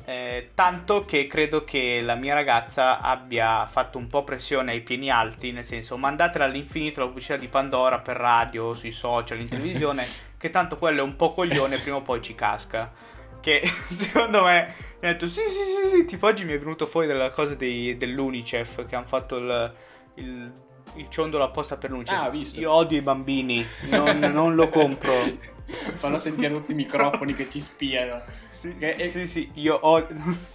eh, 0.05 0.51
tanto 0.55 1.05
che 1.05 1.27
credo 1.27 1.65
che 1.65 2.01
la 2.03 2.15
mia 2.17 2.35
ragazza 2.35 3.01
abbia 3.01 3.67
fatto 3.67 3.99
un 3.99 4.09
po' 4.09 4.25
pressione 4.25 4.73
ai 4.73 4.83
pieni 4.83 5.09
alti, 5.09 5.53
nel 5.53 5.65
senso 5.65 5.97
mandatela 5.97 6.45
all'infinito 6.45 7.01
la 7.01 7.07
pubblicità 7.07 7.37
di 7.37 7.49
Pandora 7.49 8.01
per 8.01 8.17
radio, 8.17 8.75
sui 8.75 8.91
social, 8.91 9.39
in 9.39 9.49
televisione, 9.49 10.05
che 10.37 10.51
tanto 10.51 10.77
quello 10.77 11.01
è 11.01 11.05
un 11.05 11.15
po' 11.15 11.33
coglione, 11.33 11.79
prima 11.79 11.99
o 11.99 12.03
poi 12.03 12.21
ci 12.21 12.35
casca. 12.35 13.15
Che 13.41 13.61
secondo 13.89 14.43
me 14.45 14.75
mi 15.01 15.09
ha 15.09 15.13
detto 15.13 15.27
sì 15.29 15.43
sì 15.43 15.87
sì 15.89 15.97
sì, 15.97 16.05
tipo 16.05 16.27
oggi 16.27 16.45
mi 16.45 16.53
è 16.53 16.59
venuto 16.59 16.87
fuori 16.87 17.07
della 17.07 17.31
cosa 17.31 17.55
dei- 17.55 17.97
dell'Unicef 17.97 18.87
che 18.87 18.97
hanno 18.97 19.05
fatto 19.07 19.37
il, 19.37 19.75
il, 20.15 20.53
il 20.95 21.09
ciondolo 21.09 21.45
apposta 21.45 21.77
per 21.77 21.91
l'Unicef. 21.91 22.19
Ah, 22.21 22.31
visto. 22.31 22.59
Io 22.59 22.73
odio 22.73 22.99
i 22.99 23.03
bambini, 23.03 23.65
non, 23.91 24.19
non 24.19 24.55
lo 24.55 24.69
compro. 24.69 25.13
Fanno 25.97 26.19
sentire 26.19 26.53
tutti 26.55 26.73
i 26.73 26.75
microfoni 26.75 27.35
che 27.35 27.49
ci 27.49 27.61
spiano. 27.61 28.23
Sì, 28.51 28.75
Che 28.77 28.97
è- 28.97 29.03
sì, 29.07 29.27
sì, 29.27 29.51
io 29.55 29.79
odio... 29.87 30.55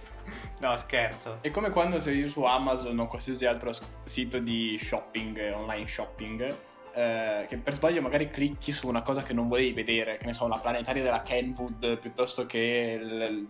No, 0.60 0.76
scherzo. 0.76 1.38
È 1.40 1.50
come 1.50 1.70
quando 1.70 1.98
sei 1.98 2.28
su 2.28 2.44
Amazon 2.44 2.96
o 3.00 3.08
qualsiasi 3.08 3.46
altro 3.46 3.72
sito 4.04 4.38
di 4.38 4.78
shopping, 4.80 5.52
online 5.56 5.88
shopping, 5.88 6.54
eh, 6.94 7.46
che 7.48 7.56
per 7.58 7.74
sbaglio 7.74 8.00
magari 8.02 8.28
clicchi 8.30 8.72
su 8.72 8.86
una 8.88 9.02
cosa 9.02 9.22
che 9.22 9.32
non 9.32 9.48
volevi 9.48 9.72
vedere, 9.72 10.16
che 10.18 10.26
ne 10.26 10.34
so, 10.34 10.46
la 10.48 10.58
planetaria 10.58 11.02
della 11.02 11.20
Kenwood 11.20 11.98
piuttosto 11.98 12.46
che 12.46 12.98
il, 13.00 13.46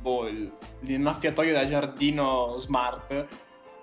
boh, 0.00 0.26
il- 0.28 0.52
l'innaffiatoio 0.80 1.52
da 1.52 1.64
giardino 1.64 2.56
smart, 2.58 3.26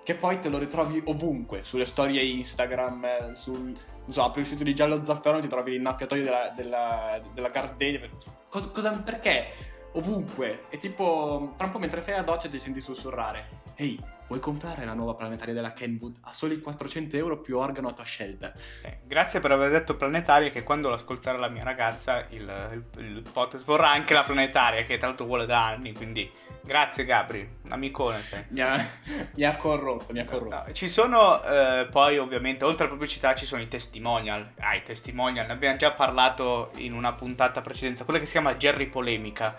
che 0.04 0.14
poi 0.14 0.40
te 0.40 0.48
lo 0.48 0.58
ritrovi 0.58 1.00
ovunque, 1.06 1.62
sulle 1.64 1.84
storie 1.84 2.22
Instagram, 2.22 3.32
sul, 3.34 3.76
so, 4.08 4.24
apri 4.24 4.40
il 4.40 4.46
sito 4.46 4.64
di 4.64 4.74
Giallo 4.74 5.02
Zafferano 5.04 5.38
e 5.38 5.42
ti 5.42 5.48
trovi 5.48 5.72
l'innaffiatoio 5.72 6.24
della, 6.24 6.52
della, 6.56 7.20
della 7.32 7.48
Gardenia. 7.50 8.08
Cosa, 8.48 8.68
cosa- 8.70 8.92
perché? 8.92 9.48
Ovunque. 9.92 10.64
E 10.70 10.78
tipo, 10.78 11.52
tra 11.56 11.66
un 11.66 11.72
po' 11.72 11.78
mentre 11.78 12.00
fai 12.00 12.14
la 12.14 12.22
doccia 12.22 12.48
ti 12.48 12.58
senti 12.58 12.80
sussurrare. 12.80 13.46
Ehi, 13.76 14.00
puoi 14.32 14.40
comprare 14.40 14.86
la 14.86 14.94
nuova 14.94 15.12
planetaria 15.12 15.52
della 15.52 15.74
Kenwood 15.74 16.16
a 16.22 16.32
soli 16.32 16.58
400 16.58 17.18
euro 17.18 17.36
più 17.36 17.58
organo 17.58 17.88
a 17.88 17.92
tua 17.92 18.04
scelta. 18.04 18.50
Eh, 18.80 19.00
grazie 19.04 19.40
per 19.40 19.52
aver 19.52 19.70
detto 19.70 19.94
planetaria 19.94 20.48
che 20.48 20.62
quando 20.62 20.88
lo 20.88 20.94
ascolterà 20.94 21.36
la 21.36 21.48
mia 21.48 21.62
ragazza 21.62 22.24
il, 22.30 22.82
il, 22.96 23.04
il 23.04 23.22
podcast 23.30 23.62
vorrà 23.62 23.90
anche 23.90 24.14
la 24.14 24.22
planetaria 24.22 24.84
che 24.84 24.96
tra 24.96 25.08
l'altro 25.08 25.26
vuole 25.26 25.44
da 25.44 25.66
anni, 25.66 25.92
quindi 25.92 26.30
grazie 26.64 27.04
Gabri, 27.04 27.46
amicone 27.68 28.20
sei. 28.22 28.44
Mi 28.48 28.60
ha, 28.60 28.74
mi 29.36 29.44
ha 29.44 29.54
corrotto, 29.56 30.12
mi 30.14 30.20
ha 30.20 30.24
corrotto. 30.24 30.62
No, 30.66 30.72
ci 30.72 30.88
sono 30.88 31.42
eh, 31.44 31.86
poi 31.90 32.16
ovviamente 32.16 32.64
oltre 32.64 32.84
alla 32.84 32.94
pubblicità 32.94 33.34
ci 33.34 33.44
sono 33.44 33.60
i 33.60 33.68
testimonial, 33.68 34.52
ah 34.60 34.74
i 34.76 34.82
testimonial, 34.82 35.44
ne 35.44 35.52
abbiamo 35.52 35.76
già 35.76 35.92
parlato 35.92 36.70
in 36.76 36.94
una 36.94 37.12
puntata 37.12 37.60
precedente, 37.60 38.04
quella 38.04 38.18
che 38.18 38.24
si 38.24 38.32
chiama 38.32 38.54
Jerry 38.54 38.86
Polemica, 38.86 39.56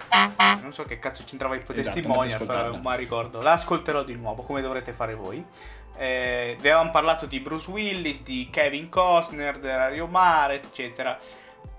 non 0.61 0.71
so 0.71 0.83
che 0.85 0.97
cazzo 0.97 1.23
c'entrava 1.25 1.53
il 1.53 1.61
Esatto, 1.61 1.73
testimonial, 1.73 2.39
però 2.39 2.53
ascoltarla. 2.53 2.77
ma 2.81 2.95
ricordo, 2.95 3.41
la 3.41 3.51
ascolterò 3.51 4.03
di 4.03 4.15
nuovo 4.15 4.41
come 4.43 4.61
dovrete 4.63 4.93
fare 4.93 5.13
voi. 5.13 5.45
Eh, 5.95 6.57
vi 6.59 6.69
avevamo 6.69 6.89
parlato 6.89 7.27
di 7.27 7.39
Bruce 7.39 7.69
Willis, 7.69 8.23
di 8.23 8.49
Kevin 8.51 8.89
Costner, 8.89 9.59
dell'Ario 9.59 10.07
Mare, 10.07 10.55
eccetera. 10.55 11.17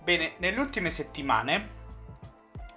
Bene, 0.03 0.35
nelle 0.39 0.61
ultime 0.61 0.91
settimane 0.91 1.69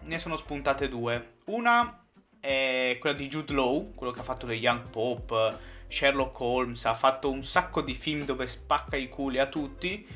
ne 0.02 0.18
sono 0.18 0.36
spuntate 0.36 0.90
due. 0.90 1.36
Una 1.46 2.04
è 2.40 2.98
quella 3.00 3.16
di 3.16 3.28
Jude 3.28 3.54
Law, 3.54 3.94
quello 3.94 4.12
che 4.12 4.22
ha 4.22 4.24
fatto 4.24 4.48
The 4.48 4.54
Young 4.54 4.90
Pope, 4.90 5.56
Sherlock 5.88 6.40
Holmes, 6.40 6.86
ha 6.86 6.94
fatto 6.94 7.30
un 7.30 7.44
sacco 7.44 7.82
di 7.82 7.94
film 7.94 8.26
dove 8.26 8.48
spacca 8.48 8.96
i 8.96 9.10
culi 9.10 9.40
a 9.40 9.48
tutti 9.48 10.08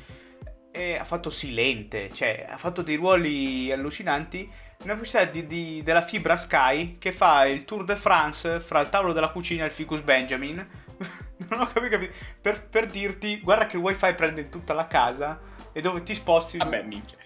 e 0.70 0.96
ha 0.96 1.04
fatto 1.04 1.30
Silente, 1.30 2.10
cioè 2.12 2.46
ha 2.48 2.56
fatto 2.56 2.82
dei 2.82 2.96
ruoli 2.96 3.70
allucinanti. 3.70 4.50
Una 4.82 4.94
pubblicità 4.94 5.24
di, 5.24 5.46
di- 5.46 5.82
della 5.84 6.00
Fibra 6.00 6.36
Sky 6.36 6.98
che 6.98 7.12
fa 7.12 7.46
il 7.46 7.64
Tour 7.64 7.84
de 7.84 7.94
France 7.96 8.58
fra 8.60 8.80
il 8.80 8.88
tavolo 8.88 9.12
della 9.12 9.28
cucina 9.28 9.62
e 9.62 9.66
il 9.66 9.72
Ficus 9.72 10.00
Benjamin. 10.00 10.56
non 11.48 11.60
ho 11.60 11.66
capito, 11.66 11.88
capito. 11.88 12.12
Per, 12.40 12.66
per 12.68 12.86
dirti, 12.88 13.40
guarda 13.40 13.66
che 13.66 13.76
il 13.76 13.82
wifi 13.82 14.12
prende 14.14 14.40
in 14.40 14.48
tutta 14.50 14.74
la 14.74 14.86
casa 14.88 15.40
e 15.72 15.80
dove 15.80 16.02
ti 16.02 16.14
sposti... 16.14 16.58
Vabbè, 16.58 16.82
minchia. 16.82 17.16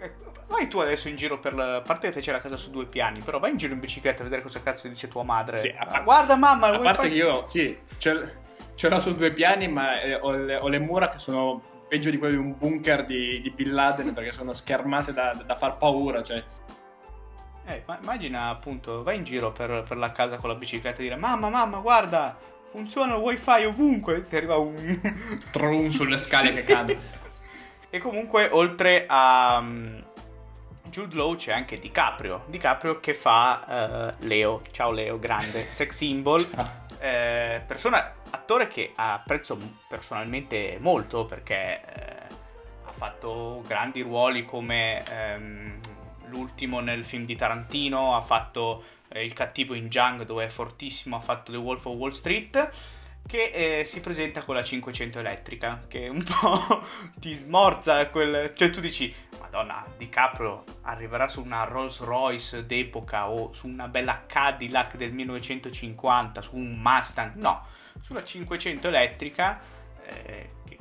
Ecco, 0.00 0.32
Vai 0.46 0.66
tu 0.68 0.78
adesso 0.78 1.08
in 1.08 1.16
giro 1.16 1.38
per 1.38 1.52
la... 1.54 1.76
A 1.76 1.80
parte 1.82 2.08
che 2.10 2.20
c'è 2.20 2.32
la 2.32 2.40
casa 2.40 2.56
su 2.56 2.70
due 2.70 2.86
piani, 2.86 3.20
però 3.20 3.38
vai 3.38 3.50
in 3.50 3.56
giro 3.58 3.74
in 3.74 3.80
bicicletta 3.80 4.20
a 4.20 4.24
vedere 4.24 4.42
cosa 4.42 4.62
cazzo 4.62 4.88
dice 4.88 5.08
tua 5.08 5.22
madre. 5.24 5.58
Sì, 5.58 5.68
a 5.68 5.80
Ah, 5.80 5.86
par- 5.86 6.04
guarda 6.04 6.36
mamma, 6.36 6.68
il 6.68 6.74
A 6.76 6.78
parte 6.78 7.00
wifi- 7.02 7.12
che 7.12 7.16
io, 7.16 7.46
sì, 7.46 7.78
ce, 7.98 8.38
ce 8.74 8.88
l'ho 8.88 9.00
su 9.00 9.14
due 9.14 9.30
piani, 9.32 9.68
ma 9.68 10.00
eh, 10.00 10.14
ho, 10.14 10.30
le, 10.32 10.56
ho 10.56 10.68
le 10.68 10.78
mura 10.78 11.08
che 11.08 11.18
sono 11.18 11.62
peggio 11.88 12.08
di 12.10 12.16
quelle 12.18 12.32
di 12.34 12.40
un 12.40 12.56
bunker 12.56 13.04
di, 13.04 13.40
di 13.42 13.50
Bin 13.50 13.72
Laden 13.74 14.14
perché 14.14 14.32
sono 14.32 14.52
schermate 14.54 15.12
da, 15.12 15.34
da 15.44 15.54
far 15.54 15.76
paura. 15.78 16.22
Cioè, 16.22 16.42
Eh, 17.66 17.82
ma 17.86 17.98
immagina 18.00 18.48
appunto, 18.48 19.02
vai 19.02 19.16
in 19.16 19.24
giro 19.24 19.50
per, 19.52 19.84
per 19.88 19.96
la 19.96 20.12
casa 20.12 20.36
con 20.36 20.50
la 20.50 20.54
bicicletta 20.56 20.98
e 20.98 21.02
dire 21.02 21.16
mamma, 21.16 21.48
mamma, 21.48 21.78
guarda, 21.78 22.36
funziona 22.70 23.14
il 23.14 23.20
wifi 23.22 23.64
ovunque. 23.64 24.22
Ti 24.22 24.36
arriva 24.36 24.56
un... 24.56 25.00
trum 25.50 25.88
sulle 25.88 26.18
scale 26.18 26.48
Sì. 26.48 26.54
che 26.54 26.64
cade. 26.64 26.98
E 27.88 27.98
comunque, 28.00 28.48
oltre 28.50 29.04
a 29.08 29.58
um, 29.60 30.04
Jude 30.90 31.14
Law 31.14 31.36
c'è 31.36 31.52
anche 31.52 31.78
DiCaprio. 31.78 32.44
DiCaprio 32.48 33.00
che 33.00 33.14
fa 33.14 34.10
eh, 34.10 34.14
Leo. 34.26 34.62
Ciao 34.70 34.90
Leo, 34.90 35.18
grande 35.18 35.66
sex 35.70 35.94
symbol. 35.94 36.46
Eh, 36.98 37.62
persona, 37.66 38.14
attore 38.30 38.66
che 38.68 38.92
apprezzo 38.94 39.58
personalmente 39.88 40.76
molto 40.80 41.24
perché 41.24 41.80
eh, 41.94 42.22
ha 42.84 42.92
fatto 42.92 43.62
grandi 43.66 44.02
ruoli 44.02 44.44
come 44.44 45.02
ehm, 45.10 45.78
l'ultimo 46.28 46.80
nel 46.80 47.04
film 47.04 47.24
di 47.24 47.36
Tarantino, 47.36 48.16
ha 48.16 48.20
fatto 48.20 48.84
eh, 49.08 49.24
il 49.24 49.32
cattivo 49.32 49.74
in 49.74 49.88
Jung 49.88 50.24
dove 50.24 50.44
è 50.44 50.48
fortissimo, 50.48 51.16
ha 51.16 51.20
fatto 51.20 51.52
The 51.52 51.58
Wolf 51.58 51.84
of 51.86 51.96
Wall 51.96 52.10
Street 52.10 52.70
che 53.26 53.80
eh, 53.80 53.84
si 53.86 54.00
presenta 54.00 54.42
con 54.42 54.54
la 54.54 54.62
500 54.62 55.18
elettrica 55.18 55.84
che 55.88 56.08
un 56.08 56.22
po' 56.24 56.84
ti 57.18 57.32
smorza 57.32 58.08
quel... 58.10 58.52
cioè 58.54 58.70
tu 58.70 58.80
dici 58.80 59.12
madonna 59.40 59.84
DiCaprio 59.96 60.64
arriverà 60.82 61.26
su 61.26 61.40
una 61.42 61.64
Rolls 61.64 62.00
Royce 62.00 62.66
d'epoca 62.66 63.30
o 63.30 63.52
su 63.52 63.66
una 63.66 63.88
bella 63.88 64.24
Cadillac 64.26 64.96
del 64.96 65.12
1950 65.12 66.42
su 66.42 66.56
un 66.56 66.78
Mustang? 66.80 67.34
No 67.36 67.64
sulla 68.00 68.22
500 68.22 68.88
elettrica 68.88 69.60
eh, 70.06 70.48
che 70.66 70.76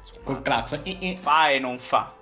insomma, 0.00 0.24
Col 0.24 0.80
i. 0.84 1.16
fa 1.16 1.50
e 1.50 1.58
non 1.58 1.78
fa 1.78 2.14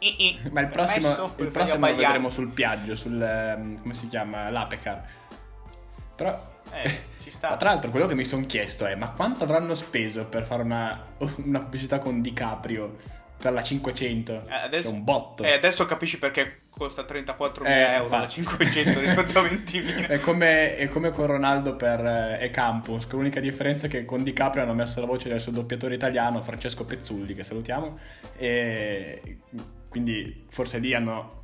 I- 0.00 0.14
i. 0.44 0.50
Ma 0.50 0.60
il 0.60 0.68
prossimo, 0.68 1.32
il 1.36 1.48
prossimo 1.48 1.86
lo 1.86 1.94
vedremo 1.94 2.28
sul 2.30 2.48
Piaggio, 2.48 2.94
sul... 2.94 3.20
ehm, 3.22 3.80
come 3.80 3.94
si 3.94 4.06
chiama? 4.08 4.50
L'Apecar. 4.50 5.02
Però... 6.16 6.48
Eh, 6.72 7.08
ci 7.22 7.30
sta 7.30 7.56
tra 7.56 7.70
l'altro 7.70 7.90
quello 7.90 8.06
che 8.06 8.14
mi 8.14 8.24
sono 8.24 8.46
chiesto 8.46 8.86
è 8.86 8.94
ma 8.94 9.10
quanto 9.10 9.42
avranno 9.44 9.74
speso 9.74 10.24
per 10.26 10.44
fare 10.44 10.62
una, 10.62 11.02
una 11.44 11.60
pubblicità 11.60 11.98
con 11.98 12.20
DiCaprio 12.22 12.96
per 13.36 13.52
la 13.52 13.62
500? 13.62 14.44
Eh, 14.46 14.54
adesso- 14.54 14.88
È 14.88 14.92
un 14.92 15.02
botto. 15.02 15.42
E 15.42 15.52
adesso 15.52 15.86
capisci 15.86 16.18
perché 16.18 16.60
costa 16.70 17.02
34.000 17.02 17.66
Eh, 17.66 17.80
euro 17.94 18.08
la 18.10 18.16
infatti. 18.24 18.32
500 18.34 19.00
rispetto 19.00 19.38
a 19.38 19.42
20.000 19.42 20.08
È 20.08 20.20
come, 20.20 20.76
è 20.76 20.88
come 20.88 21.10
con 21.10 21.26
Ronaldo 21.26 21.74
per 21.74 22.04
eh, 22.04 22.38
E 22.44 22.50
Campus, 22.50 23.06
con 23.06 23.18
l'unica 23.18 23.40
differenza 23.40 23.86
è 23.86 23.90
che 23.90 24.04
con 24.04 24.22
DiCaprio 24.22 24.62
hanno 24.62 24.74
messo 24.74 25.00
la 25.00 25.06
voce 25.06 25.28
del 25.30 25.40
suo 25.40 25.52
doppiatore 25.52 25.94
italiano, 25.94 26.42
Francesco 26.42 26.84
Pezzulli, 26.84 27.34
che 27.34 27.42
salutiamo, 27.42 27.98
e 28.36 29.38
quindi 29.90 30.46
forse 30.48 30.78
lì 30.78 30.94
hanno, 30.94 31.42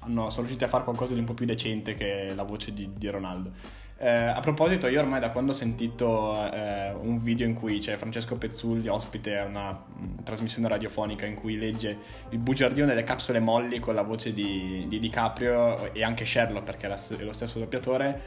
hanno- 0.00 0.28
sono 0.28 0.42
riusciti 0.42 0.64
a 0.64 0.68
fare 0.68 0.84
qualcosa 0.84 1.14
di 1.14 1.20
un 1.20 1.26
po' 1.26 1.34
più 1.34 1.46
decente 1.46 1.94
che 1.94 2.32
la 2.34 2.42
voce 2.42 2.74
di, 2.74 2.90
di 2.94 3.08
Ronaldo. 3.08 3.52
Eh, 3.98 4.08
a 4.08 4.40
proposito, 4.40 4.88
io 4.88 4.98
ormai 4.98 5.20
da 5.20 5.30
quando 5.30 5.52
ho 5.52 5.54
sentito 5.54 6.34
eh, 6.52 6.90
un 6.92 7.22
video 7.22 7.46
in 7.46 7.54
cui 7.54 7.78
c'è 7.78 7.96
Francesco 7.96 8.34
Pezzulli 8.34 8.88
ospite 8.88 9.38
a 9.38 9.44
una 9.44 9.70
mh, 9.70 10.24
trasmissione 10.24 10.66
radiofonica 10.66 11.24
in 11.24 11.36
cui 11.36 11.56
legge 11.56 11.96
il 12.30 12.38
bugiardino 12.38 12.84
delle 12.84 13.04
capsule 13.04 13.38
molli 13.38 13.78
con 13.78 13.94
la 13.94 14.02
voce 14.02 14.32
di, 14.32 14.86
di 14.88 14.98
DiCaprio 14.98 15.92
e 15.94 16.02
anche 16.02 16.24
Sherlock 16.24 16.64
perché 16.64 16.86
è, 16.86 16.88
la- 16.88 17.00
è 17.16 17.22
lo 17.22 17.32
stesso 17.32 17.60
doppiatore, 17.60 18.22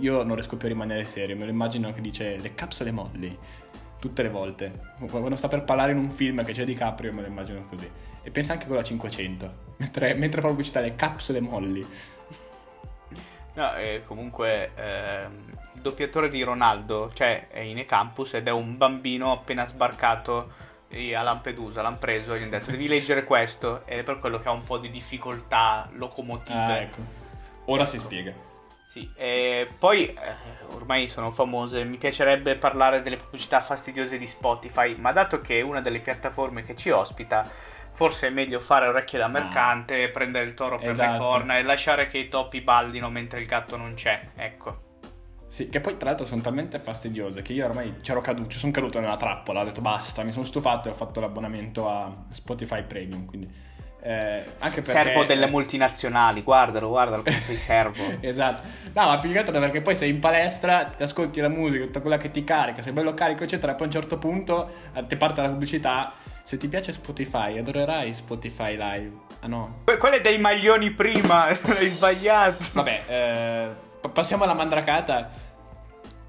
io 0.00 0.22
non 0.24 0.34
riesco 0.34 0.58
più 0.58 0.66
a 0.66 0.70
rimanere 0.72 1.06
serio, 1.06 1.34
me 1.38 1.46
lo 1.46 1.50
immagino 1.50 1.90
che 1.92 2.02
dice 2.02 2.36
le 2.36 2.54
capsule 2.54 2.90
molli 2.90 3.34
tutte 4.04 4.22
le 4.22 4.28
volte. 4.28 4.80
Quando 5.08 5.34
sta 5.34 5.48
per 5.48 5.64
parlare 5.64 5.92
in 5.92 5.98
un 5.98 6.10
film 6.10 6.44
che 6.44 6.52
c'è 6.52 6.64
DiCaprio 6.64 7.10
me 7.14 7.22
lo 7.22 7.26
immagino 7.26 7.64
così. 7.70 7.90
E 8.22 8.30
pensa 8.30 8.52
anche 8.52 8.66
con 8.66 8.76
la 8.76 8.82
500, 8.82 9.50
mentre, 9.78 10.12
mentre 10.12 10.42
fa 10.42 10.48
pubblicità 10.48 10.80
le 10.80 10.94
capsule 10.94 11.40
molli. 11.40 11.86
No, 13.54 13.74
e 13.76 14.02
comunque 14.04 14.72
ehm, 14.74 15.44
il 15.74 15.80
doppiatore 15.80 16.28
di 16.28 16.42
Ronaldo, 16.42 17.12
cioè 17.14 17.48
è 17.48 17.60
in 17.60 17.78
E-Campus 17.78 18.34
ed 18.34 18.46
è 18.46 18.50
un 18.50 18.76
bambino 18.76 19.32
appena 19.32 19.66
sbarcato 19.66 20.52
eh, 20.88 21.14
a 21.14 21.22
Lampedusa, 21.22 21.80
l'hanno 21.80 21.96
preso 21.96 22.34
e 22.34 22.40
gli 22.40 22.42
hanno 22.42 22.50
detto 22.50 22.72
devi 22.72 22.88
leggere 22.88 23.24
questo 23.24 23.86
ed 23.86 24.00
è 24.00 24.02
per 24.02 24.18
quello 24.18 24.38
che 24.38 24.48
ha 24.48 24.52
un 24.52 24.64
po' 24.64 24.76
di 24.76 24.90
difficoltà 24.90 25.88
locomotive. 25.92 26.58
Ah, 26.58 26.76
ecco. 26.76 27.00
Ora 27.66 27.86
si 27.86 27.98
spiega. 27.98 28.53
Sì, 28.94 29.10
e 29.16 29.66
poi 29.76 30.06
eh, 30.06 30.14
ormai 30.70 31.08
sono 31.08 31.32
famose, 31.32 31.82
mi 31.82 31.96
piacerebbe 31.96 32.54
parlare 32.54 33.02
delle 33.02 33.16
pubblicità 33.16 33.58
fastidiose 33.58 34.18
di 34.18 34.26
Spotify, 34.28 34.94
ma 34.96 35.10
dato 35.10 35.40
che 35.40 35.58
è 35.58 35.62
una 35.62 35.80
delle 35.80 35.98
piattaforme 35.98 36.62
che 36.62 36.76
ci 36.76 36.90
ospita, 36.90 37.44
forse 37.90 38.28
è 38.28 38.30
meglio 38.30 38.60
fare 38.60 38.86
orecchie 38.86 39.18
da 39.18 39.26
mercante, 39.26 40.10
prendere 40.10 40.44
il 40.44 40.54
toro 40.54 40.76
per 40.76 40.86
le 40.86 40.92
Esatto. 40.92 41.24
corna 41.24 41.58
e 41.58 41.64
lasciare 41.64 42.06
che 42.06 42.18
i 42.18 42.28
topi 42.28 42.60
ballino 42.60 43.10
mentre 43.10 43.40
il 43.40 43.46
gatto 43.46 43.76
non 43.76 43.94
c'è, 43.94 44.28
ecco. 44.36 44.78
Sì, 45.48 45.68
che 45.68 45.80
poi 45.80 45.96
tra 45.96 46.10
l'altro 46.10 46.24
sono 46.24 46.40
talmente 46.40 46.78
fastidiose 46.78 47.42
che 47.42 47.52
io 47.52 47.64
ormai 47.64 47.96
c'ero 48.00 48.20
caduto, 48.20 48.50
ci 48.50 48.58
sono 48.58 48.70
caduto 48.70 49.00
nella 49.00 49.16
trappola, 49.16 49.62
ho 49.62 49.64
detto 49.64 49.80
basta, 49.80 50.22
mi 50.22 50.30
sono 50.30 50.44
stufato 50.44 50.86
e 50.86 50.92
ho 50.92 50.94
fatto 50.94 51.18
l'abbonamento 51.18 51.90
a 51.90 52.14
Spotify 52.30 52.84
Premium, 52.84 53.24
quindi... 53.24 53.72
eh, 54.06 54.44
anche 54.58 54.82
perché... 54.82 55.02
Servo 55.02 55.24
delle 55.24 55.46
multinazionali, 55.46 56.42
guardalo, 56.42 56.88
guardalo 56.88 57.22
come 57.22 57.40
sei 57.40 57.56
servo. 57.56 58.02
Esatto, 58.20 58.68
no, 58.92 59.06
ma 59.06 59.18
più 59.18 59.32
che 59.32 59.38
altro 59.38 59.58
perché 59.58 59.80
poi 59.80 59.96
sei 59.96 60.10
in 60.10 60.18
palestra, 60.18 60.84
ti 60.84 61.02
ascolti 61.02 61.40
la 61.40 61.48
musica, 61.48 61.84
tutta 61.86 62.00
quella 62.00 62.18
che 62.18 62.30
ti 62.30 62.44
carica, 62.44 62.82
sei 62.82 62.92
bello 62.92 63.14
carico, 63.14 63.44
eccetera, 63.44 63.72
e 63.72 63.74
poi 63.76 63.84
a 63.84 63.86
un 63.86 63.92
certo 63.94 64.18
punto 64.18 64.70
eh, 64.92 65.06
ti 65.06 65.16
parte 65.16 65.40
la 65.40 65.48
pubblicità. 65.48 66.12
Se 66.42 66.58
ti 66.58 66.68
piace 66.68 66.92
Spotify, 66.92 67.56
adorerai 67.56 68.12
Spotify 68.12 68.76
Live. 68.76 69.12
Ah 69.40 69.46
no. 69.46 69.80
Que- 69.84 69.96
Quelle 69.96 70.20
dei 70.20 70.36
maglioni 70.36 70.90
prima, 70.90 71.44
hai 71.48 71.88
sbagliato. 71.88 72.66
Vabbè, 72.72 73.02
eh, 73.06 73.68
pa- 74.02 74.10
passiamo 74.10 74.44
alla 74.44 74.52
mandracata. 74.52 75.30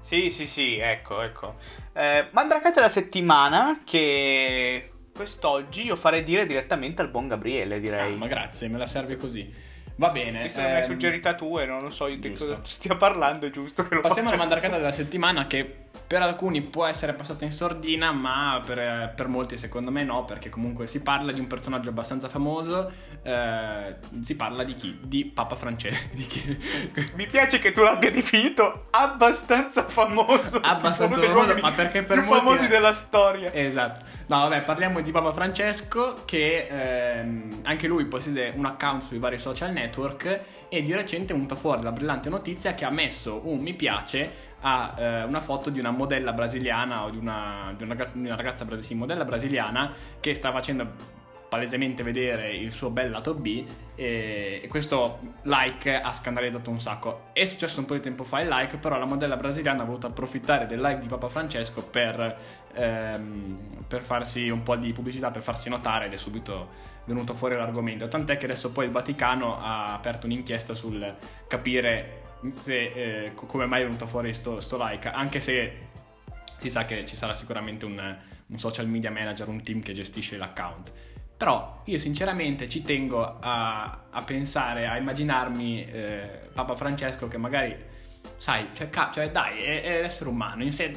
Sì, 0.00 0.30
sì, 0.30 0.46
sì, 0.46 0.78
ecco, 0.78 1.20
ecco. 1.20 1.56
Eh, 1.92 2.28
mandracata 2.30 2.76
della 2.76 2.88
settimana 2.88 3.80
che 3.84 4.92
quest'oggi 5.16 5.84
io 5.86 5.96
farei 5.96 6.22
dire 6.22 6.46
direttamente 6.46 7.02
al 7.02 7.08
buon 7.08 7.26
Gabriele, 7.26 7.74
Ah, 7.76 7.78
direi. 7.78 8.16
ma 8.16 8.26
grazie, 8.28 8.68
me 8.68 8.78
la 8.78 8.86
servi 8.86 9.16
così. 9.16 9.52
Va 9.98 10.10
bene. 10.10 10.42
Visto 10.42 10.58
che 10.60 10.66
me 10.66 10.72
l'hai 10.74 10.82
ehm, 10.82 10.88
suggerita 10.88 11.34
tu 11.34 11.58
e 11.58 11.64
non 11.64 11.78
lo 11.80 11.90
so 11.90 12.06
di 12.06 12.32
cosa 12.34 12.54
tu 12.56 12.60
stia 12.64 12.96
parlando, 12.96 13.46
è 13.46 13.50
giusto 13.50 13.82
che 13.88 13.94
lo 13.94 14.02
Passiamo 14.02 14.28
alla 14.28 14.36
faccia. 14.36 14.48
mandracata 14.50 14.76
della 14.76 14.92
settimana 14.92 15.46
che 15.46 15.85
per 16.06 16.22
alcuni 16.22 16.60
può 16.60 16.86
essere 16.86 17.14
passata 17.14 17.44
in 17.44 17.50
sordina, 17.50 18.12
ma 18.12 18.62
per, 18.64 19.12
per, 19.14 19.26
molti 19.26 19.56
secondo 19.56 19.90
me 19.90 20.04
no, 20.04 20.24
perché 20.24 20.50
comunque 20.50 20.86
si 20.86 21.00
parla 21.00 21.32
di 21.32 21.40
un 21.40 21.48
personaggio 21.48 21.90
abbastanza 21.90 22.28
famoso, 22.28 22.90
eh, 23.22 23.96
si 24.20 24.36
parla 24.36 24.62
di 24.62 24.74
chi? 24.74 24.98
Di 25.02 25.24
Papa 25.24 25.56
Francesco. 25.56 26.04
Mi 27.16 27.26
piace 27.26 27.58
che 27.58 27.72
tu 27.72 27.82
l'abbia 27.82 28.10
definito 28.10 28.86
abbastanza 28.90 29.84
famoso. 29.88 30.58
Abbastanza 30.58 31.08
famoso, 31.08 31.56
ma 31.60 31.72
perché 31.72 32.04
per 32.04 32.20
più 32.20 32.26
molti... 32.26 32.44
famosi 32.44 32.68
della 32.68 32.92
storia. 32.92 33.52
Esatto. 33.52 34.04
No, 34.28 34.48
vabbè, 34.48 34.62
parliamo 34.62 35.00
di 35.00 35.10
Papa 35.10 35.32
Francesco 35.32 36.22
che 36.24 36.68
ehm, 36.70 37.60
anche 37.62 37.88
lui 37.88 38.04
possiede 38.06 38.52
un 38.54 38.64
account 38.64 39.02
sui 39.02 39.18
vari 39.18 39.38
social 39.38 39.72
network 39.72 40.40
e 40.68 40.82
di 40.82 40.94
recente 40.94 41.32
è 41.32 41.34
venuta 41.34 41.56
fuori 41.56 41.82
la 41.82 41.92
brillante 41.92 42.28
notizia 42.28 42.74
che 42.74 42.84
ha 42.84 42.90
messo 42.90 43.40
un 43.44 43.58
mi 43.58 43.74
piace 43.74 44.54
a 44.68 44.94
eh, 44.98 45.22
una 45.22 45.40
foto 45.40 45.70
di 45.70 45.78
una 45.78 45.92
modella 45.92 46.32
brasiliana 46.32 47.04
o 47.04 47.10
di 47.10 47.16
una, 47.16 47.72
di 47.76 47.84
una, 47.84 47.94
di 47.94 48.26
una 48.26 48.34
ragazza 48.34 48.64
brasiliana, 48.64 48.82
sì, 48.82 48.94
modella 48.94 49.24
brasiliana 49.24 49.92
che 50.18 50.34
sta 50.34 50.50
facendo 50.50 51.24
palesemente 51.48 52.02
vedere 52.02 52.50
il 52.50 52.72
suo 52.72 52.90
bel 52.90 53.10
lato 53.10 53.32
B 53.34 53.64
e, 53.94 54.60
e, 54.64 54.66
questo 54.66 55.20
like 55.42 56.00
ha 56.00 56.12
scandalizzato 56.12 56.70
un 56.70 56.80
sacco. 56.80 57.28
È 57.32 57.44
successo 57.44 57.78
un 57.78 57.86
po' 57.86 57.94
di 57.94 58.00
tempo 58.00 58.24
fa 58.24 58.40
il 58.40 58.48
like, 58.48 58.78
però 58.78 58.98
la 58.98 59.04
modella 59.04 59.36
brasiliana 59.36 59.82
ha 59.82 59.86
voluto 59.86 60.08
approfittare 60.08 60.66
del 60.66 60.80
like 60.80 60.98
di 60.98 61.06
Papa 61.06 61.28
Francesco 61.28 61.82
per, 61.82 62.36
ehm, 62.74 63.84
per 63.86 64.02
farsi 64.02 64.48
un 64.48 64.64
po' 64.64 64.74
di 64.74 64.92
pubblicità, 64.92 65.30
per 65.30 65.42
farsi 65.42 65.68
notare 65.68 66.06
ed 66.06 66.12
è 66.12 66.16
subito 66.16 66.94
venuto 67.04 67.34
fuori 67.34 67.54
l'argomento. 67.54 68.08
Tant'è 68.08 68.36
che 68.36 68.46
adesso 68.46 68.72
poi 68.72 68.86
il 68.86 68.90
Vaticano 68.90 69.56
ha 69.62 69.94
aperto 69.94 70.26
un'inchiesta 70.26 70.74
sul 70.74 71.14
capire 71.46 72.25
se, 72.48 73.24
eh, 73.24 73.34
come 73.34 73.66
mai 73.66 73.80
è 73.80 73.84
venuto 73.84 74.06
fuori 74.06 74.32
sto, 74.32 74.60
sto, 74.60 74.76
like, 74.78 75.08
anche 75.08 75.40
se 75.40 75.88
si 76.58 76.70
sa 76.70 76.84
che 76.84 77.04
ci 77.04 77.16
sarà 77.16 77.34
sicuramente 77.34 77.84
un, 77.84 78.16
un, 78.46 78.58
social 78.58 78.86
media 78.88 79.10
manager, 79.10 79.48
un 79.48 79.62
team 79.62 79.80
che 79.80 79.92
gestisce 79.92 80.36
l'account. 80.36 80.92
Però 81.36 81.82
io 81.84 81.98
sinceramente 81.98 82.68
ci 82.68 82.82
tengo 82.82 83.38
a, 83.40 84.04
a 84.10 84.22
pensare, 84.22 84.86
a 84.86 84.96
immaginarmi 84.96 85.84
eh, 85.84 86.48
Papa 86.54 86.74
Francesco 86.74 87.28
che 87.28 87.36
magari, 87.36 87.76
sai, 88.38 88.70
cioè, 88.72 88.88
cioè 89.12 89.30
dai, 89.30 89.60
è, 89.60 89.82
è 89.82 90.00
l'essere 90.00 90.30
umano, 90.30 90.62
in 90.62 90.72
sé, 90.72 90.94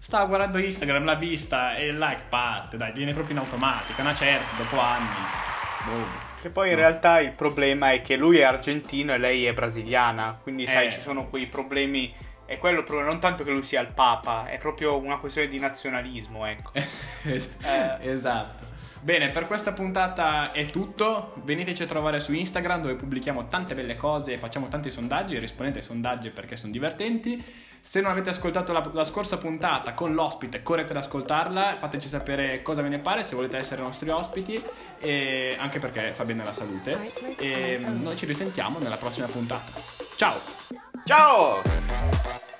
stava 0.00 0.26
guardando 0.26 0.58
Instagram, 0.58 1.04
l'ha 1.04 1.16
vista 1.16 1.74
e 1.74 1.86
il 1.86 1.98
like 1.98 2.24
parte, 2.28 2.76
dai, 2.76 2.92
viene 2.92 3.12
proprio 3.12 3.34
in 3.34 3.42
automatico, 3.42 4.00
una 4.00 4.14
certa, 4.14 4.56
dopo 4.56 4.78
anni. 4.78 5.06
Boh. 5.84 6.31
Che 6.42 6.50
poi 6.50 6.70
in 6.70 6.74
realtà 6.74 7.20
il 7.20 7.30
problema 7.30 7.92
è 7.92 8.00
che 8.02 8.16
lui 8.16 8.38
è 8.38 8.42
argentino 8.42 9.14
e 9.14 9.18
lei 9.18 9.46
è 9.46 9.52
brasiliana, 9.52 10.40
quindi 10.42 10.66
sai, 10.66 10.88
Eh. 10.88 10.90
ci 10.90 10.98
sono 10.98 11.28
quei 11.28 11.46
problemi. 11.46 12.12
È 12.44 12.58
quello 12.58 12.80
il 12.80 12.84
problema, 12.84 13.10
non 13.10 13.20
tanto 13.20 13.44
che 13.44 13.52
lui 13.52 13.62
sia 13.62 13.80
il 13.80 13.92
Papa, 13.94 14.46
è 14.48 14.58
proprio 14.58 14.96
una 14.98 15.18
questione 15.18 15.46
di 15.46 15.60
nazionalismo, 15.60 16.44
ecco. 16.44 16.72
Eh. 17.22 17.40
Esatto. 18.10 18.64
Bene, 19.02 19.30
per 19.30 19.48
questa 19.48 19.72
puntata 19.72 20.52
è 20.52 20.64
tutto. 20.66 21.32
Veniteci 21.42 21.82
a 21.82 21.86
trovare 21.86 22.20
su 22.20 22.32
Instagram 22.32 22.82
dove 22.82 22.94
pubblichiamo 22.94 23.48
tante 23.48 23.74
belle 23.74 23.96
cose 23.96 24.32
e 24.32 24.38
facciamo 24.38 24.68
tanti 24.68 24.92
sondaggi. 24.92 25.36
Rispondete 25.40 25.80
ai 25.80 25.84
sondaggi 25.84 26.30
perché 26.30 26.56
sono 26.56 26.70
divertenti. 26.70 27.44
Se 27.80 28.00
non 28.00 28.12
avete 28.12 28.30
ascoltato 28.30 28.72
la, 28.72 28.88
la 28.94 29.02
scorsa 29.02 29.38
puntata 29.38 29.92
con 29.92 30.14
l'ospite, 30.14 30.62
correte 30.62 30.92
ad 30.92 30.98
ascoltarla. 30.98 31.72
Fateci 31.72 32.06
sapere 32.06 32.62
cosa 32.62 32.80
ve 32.80 32.90
ne 32.90 33.00
pare, 33.00 33.24
se 33.24 33.34
volete 33.34 33.56
essere 33.56 33.82
nostri 33.82 34.08
ospiti. 34.08 34.62
E 35.00 35.56
anche 35.58 35.80
perché 35.80 36.12
fa 36.12 36.24
bene 36.24 36.42
alla 36.42 36.52
salute. 36.52 37.12
E 37.38 37.80
noi 37.80 38.16
ci 38.16 38.24
risentiamo 38.24 38.78
nella 38.78 38.98
prossima 38.98 39.26
puntata. 39.26 39.80
Ciao! 40.14 40.38
Ciao! 41.04 42.51